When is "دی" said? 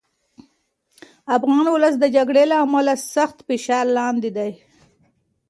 4.37-4.51